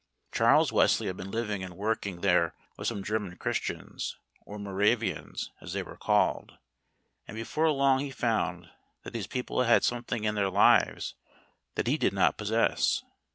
Charles 0.31 0.71
Wesley 0.71 1.05
had 1.05 1.15
been 1.17 1.29
living 1.29 1.61
and 1.63 1.77
working 1.77 2.21
there 2.21 2.55
with 2.75 2.87
some 2.87 3.03
German 3.03 3.37
Christians, 3.37 4.17
or 4.43 4.57
Moravians, 4.57 5.51
as 5.61 5.73
they 5.73 5.83
were 5.83 5.95
called, 5.95 6.57
and 7.27 7.35
before 7.35 7.69
long 7.69 7.99
he 7.99 8.09
found 8.09 8.71
that 9.03 9.11
these 9.13 9.27
people 9.27 9.61
had 9.61 9.83
something 9.83 10.23
in 10.23 10.33
their 10.33 10.49
lives 10.49 11.13
that 11.75 11.85
he 11.85 11.99
did 11.99 12.13
not 12.13 12.35
possess. 12.35 13.03